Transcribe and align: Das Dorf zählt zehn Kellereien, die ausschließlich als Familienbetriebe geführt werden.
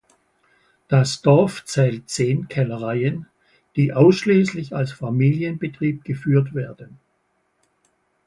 Das 0.87 1.21
Dorf 1.21 1.63
zählt 1.65 2.09
zehn 2.09 2.47
Kellereien, 2.47 3.27
die 3.75 3.93
ausschließlich 3.93 4.73
als 4.75 4.91
Familienbetriebe 4.91 6.01
geführt 6.01 6.55
werden. 6.55 6.97